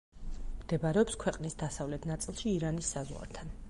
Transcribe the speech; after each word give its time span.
მდებარეობს 0.61 1.19
ქვეყნის 1.25 1.59
დასავლეთ 1.61 2.11
ნაწილში 2.13 2.53
ირანის 2.57 2.95
საზღვართან. 2.97 3.59